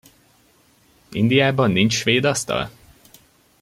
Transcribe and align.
Indiában 1.11 1.71
nincs 1.71 1.93
svédasztal? 1.93 2.69